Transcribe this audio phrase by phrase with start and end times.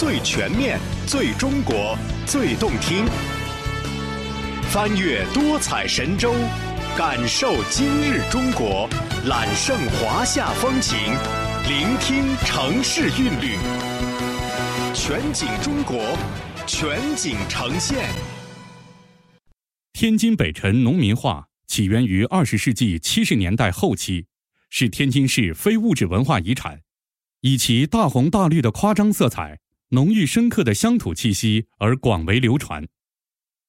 [0.00, 1.94] 最全面、最中国、
[2.26, 3.04] 最动听。
[4.70, 6.32] 翻越多彩神州，
[6.96, 8.88] 感受今日中国，
[9.26, 10.96] 揽胜华夏风情，
[11.68, 13.58] 聆听城市韵律。
[14.94, 16.16] 全景中国，
[16.66, 18.08] 全景呈现。
[19.92, 24.24] 天津北辰农民画起源于二十世纪七十年代后期，
[24.70, 26.80] 是天津市非物质文化遗产，
[27.42, 29.58] 以其大红大绿的夸张色彩、
[29.90, 32.86] 浓郁深刻的乡土气息而广为流传。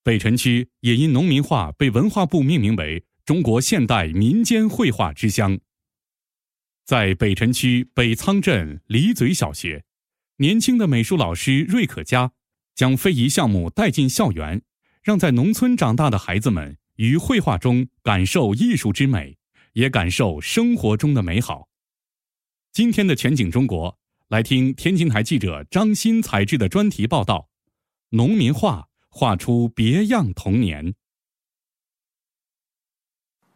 [0.03, 5.59] 北辰区也因农民画被文化部命名为中国现代民间绘画之乡。
[6.85, 9.83] 在北辰区北仓镇李嘴小学，
[10.37, 12.33] 年轻的美术老师瑞可嘉
[12.75, 14.61] 将非遗项目带进校园，
[15.03, 19.37] 让在农村长大的孩子们于绘画中感受艺术之美，
[19.73, 21.69] 也感受生活中的美好。
[22.71, 23.99] 今天的全景中国，
[24.31, 27.49] 来听天津台记者张鑫采制的专题报道：
[28.11, 28.87] 农民画。
[29.09, 30.95] 画出别样童年。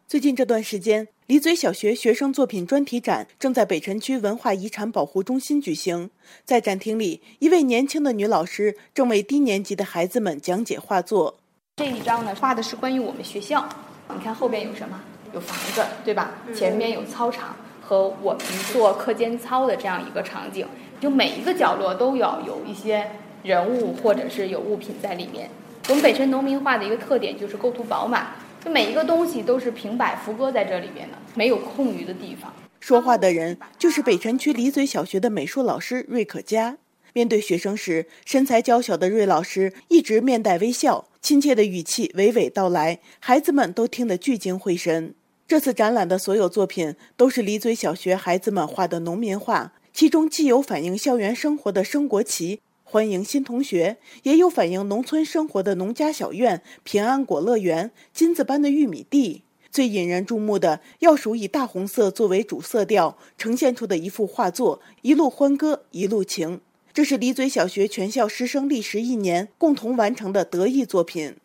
[0.05, 6.09] 最近这段时间，李嘴小学学生作品专题展正在北辰区文化遗产保护中心举行。
[6.43, 11.39] 在展厅里，一位年轻的女老师正为低年级的孩子们讲解画作。
[11.77, 13.65] 这一张呢，画的是关于我们学校。
[14.13, 15.01] 你看后边有什么？
[15.33, 16.35] 有房子，对吧？
[16.53, 17.55] 前面有操场
[17.85, 18.41] 和我们
[18.73, 20.65] 做课间操的这样一个场景。
[20.99, 23.05] 就每一个角落都要有一些。
[23.45, 25.47] 人物或者是有物品在里面。
[25.87, 28.25] 我们北辰农民画的一个特点就是构图饱满，
[28.63, 32.51] 就每一个东西都是平摆浮搁在这里边的，没有空余的地方。
[32.79, 36.77] 说话的人就是北辰区李嘴小学的美术老师瑞可嘉。
[37.13, 45.13] 面对学生时，身材娇小的瑞老师一直面带微笑，亲切的语气娓娓道来，孩子们都听得聚精会神。
[45.47, 52.61] 这次展览的所有作品都是李嘴小学孩子们画的农民画，其中既有反映校园生活的升国旗。
[52.83, 59.43] 欢迎新同学，也有反映农村生活的农家小院、平安果乐园、金子般的玉米地。
[59.69, 66.57] 最引人注目的，要数以大红色作为主色调呈现出的一幅画作《一路欢歌一路情》。
[66.91, 71.35] 这是李嘴小学全校师生历时一年共同完成的得意作品。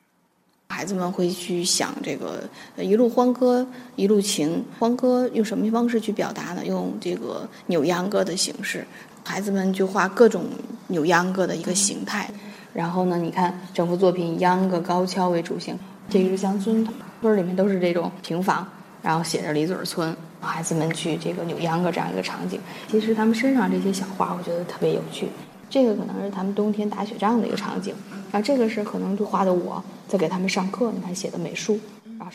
[0.73, 2.49] 孩子们会去想这个
[2.79, 3.67] “一路欢歌
[3.97, 6.65] 一路情”，欢歌用什么方式去表达呢？
[6.65, 8.87] 用这个扭秧歌的形式。
[9.25, 10.45] 孩子们就画各种
[10.87, 12.31] 扭秧歌的一个形态，
[12.73, 15.77] 然后呢，你看整幅作品以秧歌高跷为主线。
[16.09, 16.87] 这个是乡村
[17.21, 18.67] 村里面都是这种平房，
[19.03, 22.61] 然后写着李嘴村，孩子们去这个扭秧歌这样一个场景。
[22.89, 25.29] 其实他们身上这些小花，我觉得特别有趣。
[25.71, 27.95] 这个可能是他们冬天打雪仗的一个场景，
[28.33, 31.79] 啊，这个是可能就画的我在给他们上课，你看写的美术。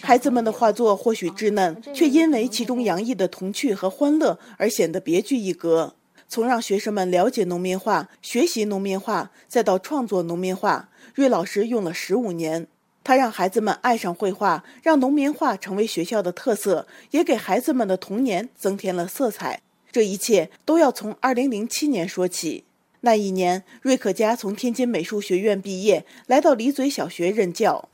[0.02, 5.94] 孩子们的画作或许稚嫩，却因为其中洋溢的童趣和欢乐而显得别具一格。
[6.28, 12.66] 从让学生们了解农民画、学习农民画，再到创作农民画，芮老师用了十五年。
[13.04, 19.62] 他让孩子们爱上绘画，让农民画成为学校的特色，也给孩子们的童年增添了色彩。
[19.92, 22.65] 这一切都要从二零零七年说起。
[23.06, 27.88] 那一年，瑞可嘉从天津美术学院毕业，来到李嘴小学任教。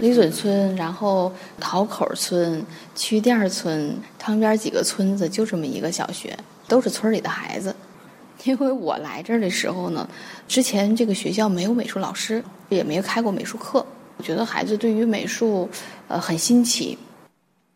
[0.00, 2.64] 李嘴村，然后桃口村、
[2.94, 6.34] 曲店村，旁边几个村子就这么一个小学。
[6.66, 7.76] 都是村里的孩子，
[8.44, 10.08] 因为我来这儿的时候呢，
[10.46, 13.84] 之前这个学校没有美术老师，也没有开过美术课。
[14.16, 15.68] 我觉得孩子对于美术，
[16.08, 16.96] 呃，很新奇。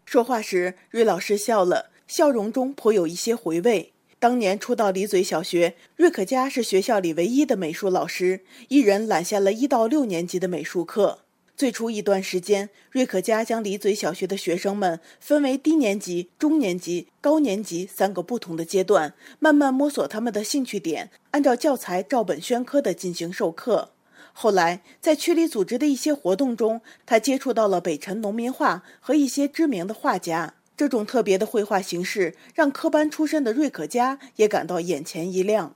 [0.06, 3.91] 说话时，瑞老师笑了，笑容中颇有一些回味。
[4.22, 11.24] 当年初到李嘴小学，芮可嘉是学校里唯一的美术老师，一人揽下了一到六年级的美术课。
[11.56, 23.90] 最初一段时间，瑞可嘉将李嘴小学的学生们分为低年级、中年级、高年级三个不同的阶段，慢慢摸索他们的兴趣点，按照教材照本宣科地进行授课。
[24.32, 30.54] 后来，在区里组织的一些活动中，他接触到了北辰农民画和一些知名的画家。
[30.76, 35.74] 这种特别的绘画形式，让科班出身的瑞可嘉也感到眼前一亮。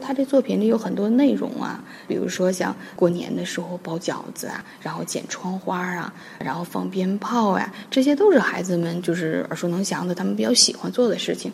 [0.00, 11.50] 他这作品里有很多内容啊，比如说像过年的时候包饺子啊，然后剪窗花啊，然后放鞭炮呀，这些都是孩子们就是耳熟能详的，他们比较喜欢做的事情。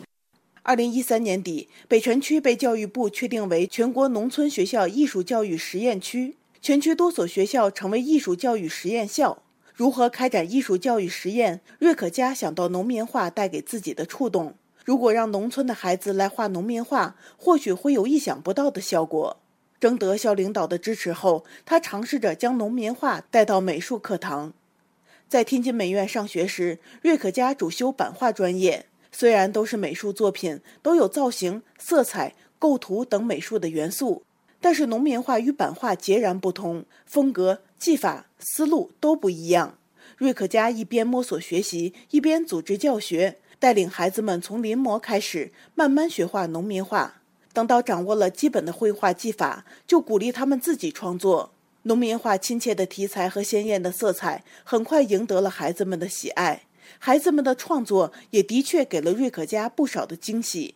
[0.61, 9.41] 二零一三年底，北辰区被教育部确定为全国农村学校艺术教育实验区，全区多所学校成为艺术教育实验校。
[9.77, 11.61] 如何开展艺术教育实验？
[11.77, 14.55] 瑞可嘉想到农民画带给自己的触动。
[14.83, 19.37] 如果让农村的孩子来画农民画，或许会有意想不到的效果。
[19.79, 24.51] 征得校领导的支持后，他尝试着将农民画带到美术课堂。
[25.29, 28.87] 在天津美院上学时，芮可嘉主修版画专业。
[29.11, 34.23] 虽然都是美术作品，都有造型、色彩、构图等美术的元素，
[34.59, 39.77] 但是农民画与版画截然不同，风格、技法、思路都不一样。
[40.17, 47.21] 瑞可家一边摸索学习，一边组织教学，带领孩子们从临摹开始，慢慢学画农民画。
[47.53, 51.51] 等到掌握了基本的绘画技法，就鼓励他们自己创作。
[51.83, 56.63] 农民画亲切的题材和鲜艳的色彩，很快赢得了孩子们的喜爱。
[56.99, 60.75] 孩子们的创作也的确给了瑞可家不少的惊喜。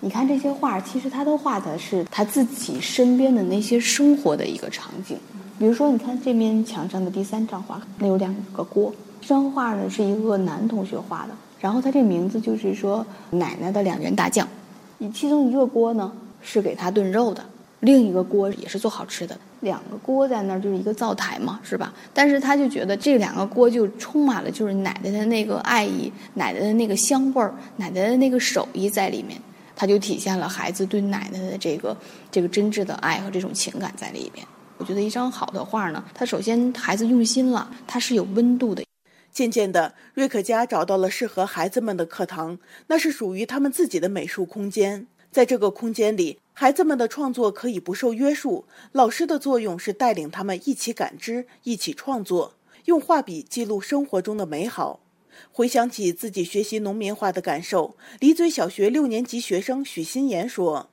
[0.00, 5.18] 你看这些画，其实他都画的是他自己身边的那些生活的一个场景。
[5.60, 8.90] 比如说，你看这面墙上的第三张画，那有两个锅。
[9.20, 14.48] 这张画呢是一个男同学画的，然后他这名字就是说奶奶的两员大将。
[14.96, 16.10] 你其中一个锅呢
[16.40, 17.44] 是给他炖肉的，
[17.80, 19.36] 另一个锅也是做好吃的。
[19.60, 21.92] 两个锅在那儿就是一个灶台嘛，是吧？
[22.14, 29.38] 但是他就觉得这两个锅就充满了就是奶奶的那个爱意，奶奶的那个香味儿，奶奶的那个手艺在里面。
[29.76, 31.94] 他就体现了孩子对奶奶的这个
[32.30, 34.46] 这个真挚的爱和这种情感在里边。
[34.80, 38.82] 我觉得一张好的画呢，它首先孩子用心了，它是有温度的。
[39.30, 45.06] 渐渐的，瑞可家找到了适合孩子们的课堂，那是属于他们自己的美术空间。
[45.30, 52.54] 在这个空间里，孩子们的创作可以不受约束，老师的作用是带领他们一起感知、一起创作，
[52.86, 55.00] 用画笔记录生活中的美好。
[55.52, 60.88] 回想起自己学习农民画的感受，李嘴小学六年级学生许新言说：“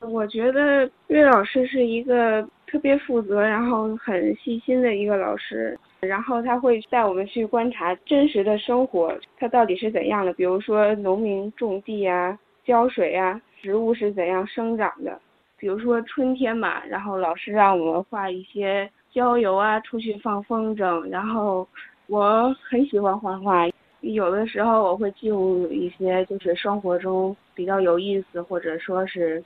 [0.00, 5.78] 我觉得瑞老师是一个特别负责，然后很细心的一个老师。
[6.00, 10.32] 然后他会带我们去观察真实的生活，它到底是怎样的。
[10.32, 15.20] 比如说农民种地啊、浇水啊，植物是怎样生长的。
[15.58, 21.06] 比如说春天嘛，然后老师让我们画一些郊游啊，出去放风筝。
[21.10, 21.68] 然后
[22.06, 23.68] 我很喜欢画画。”
[24.00, 29.44] 有的时候我会记录一些就是生活中比较有意思，或者说是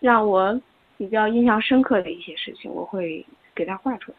[0.00, 0.60] 让我
[0.96, 3.24] 比较印象深刻的一些事情，我会
[3.54, 4.18] 给他画出来。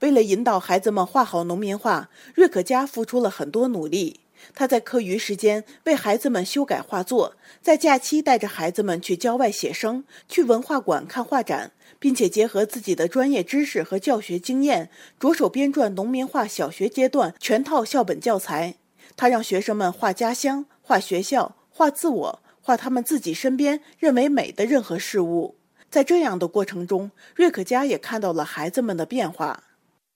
[0.00, 4.20] 为了引导孩子们画好农民画，瑞可家付出了很多努力。
[4.54, 11.70] 他在课余时间为孩子们修改画作，在假期带着孩子们去郊外写生，去文化馆看画展，
[12.00, 14.90] 并且结合自己的专业知识和教学经验，
[15.20, 18.74] 着手编撰农民画小学阶段全套校本教材。
[19.16, 25.54] 他让学生们画家乡、画学校、画自我、画他们自己身边认为美的任何事物。
[25.92, 29.62] 在这样的过程中，瑞可家也看到了孩子们的变化。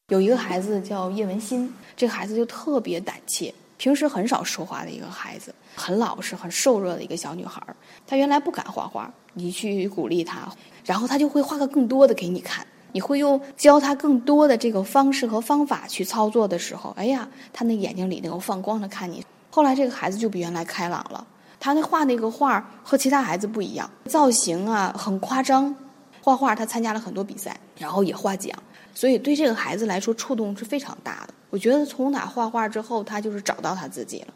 [0.08, 7.62] 有一个孩子叫叶文新，这个孩子就特别胆怯，平时很少说话的一个孩子，很老实、很瘦弱的一个小女孩。
[8.06, 10.50] 她原来不敢画画，你去鼓励她，
[10.82, 12.66] 然后她就会画个更多的给你看。
[12.92, 19.22] 你会用教她更多的这个方式和方法去操作的时候，哎呀，她那眼睛里那个放光的看你。
[19.50, 21.26] 后来这个孩子就比原来开朗了，
[21.58, 25.74] 他那画那个画和其他孩子不一样，造型啊很夸张。
[26.22, 28.60] 画画他参加了很多比赛，然后也获奖，
[28.94, 31.34] 所以对这个孩子来说触动是非常大的。
[31.50, 34.34] 我觉得从哪画画之后，他就是找到他自己了。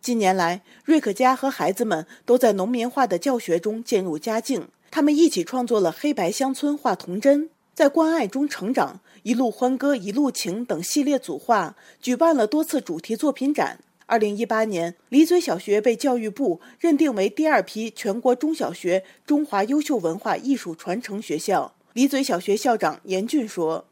[0.00, 7.42] 近年来，瑞可家和孩子们都在农民画的教学中渐入佳境，他们一起创作了《黑白乡村画童真》。
[7.74, 13.78] 在关爱中成长，一路欢歌一路情等系列组画举办了多次主题作品展。
[14.06, 21.74] 二零一八年，李嘴小学被教育部认定为第二批全国中小学中华优秀文化艺术传承学校。
[21.92, 23.84] 李嘴小学校长严俊说：“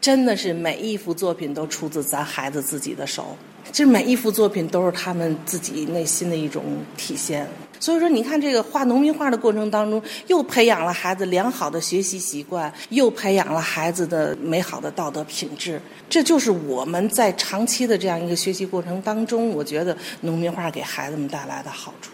[0.00, 3.36] 真的是每一幅作品都出自咱孩子自己的手，
[3.70, 6.62] 这每一幅作品都是他们自己内心的一种
[6.96, 7.46] 体现。”
[7.82, 15.82] 所以说，你看这个画农民画的过程当中，又培养了孩子良好的学习习惯，又培养了孩子的美好的道德品质。
[16.08, 22.12] 这就是我们在长期的这样一个学习过程当中，我觉得农民画给孩子们带来的好处。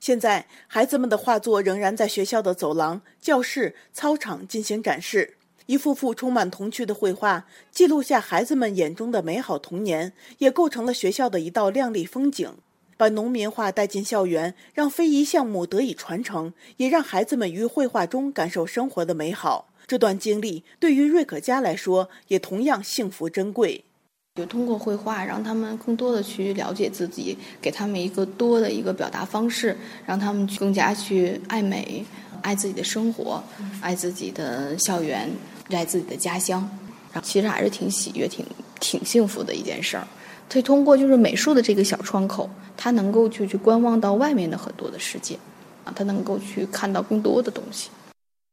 [0.00, 5.36] 现在，孩子们的画作仍然在学校的走廊、教室、操场进行展示，
[5.66, 12.52] 一幅幅充满童趣的绘画，记录下孩子们眼中的美好童年，也构成了学校的一道亮丽风景。
[13.02, 19.72] 把农民画带进校园，让非遗项目得以传承，也让孩子们于绘画中感受生活的美好。
[19.88, 23.84] 这段经历对于瑞可家来说，也同样幸福珍贵。
[24.36, 32.04] 就通过绘画，让他们更多的去了解自己，给他们一个多的一个表达方式，让他们更加去爱美，
[32.40, 33.42] 爱自己的生活，
[33.80, 35.28] 爱自己的校园，
[35.70, 36.70] 爱自己的家乡。
[37.24, 38.46] 其实还是挺喜悦、挺
[38.78, 40.06] 挺幸福的一件事儿。
[40.48, 45.38] 可以通过就是美术的这个小窗口，他能够去去观望到外面的很多的世界，
[45.84, 47.90] 啊，他能够去看到更多的东西。